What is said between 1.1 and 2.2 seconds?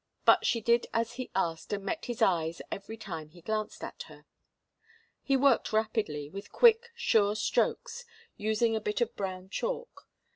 he asked and met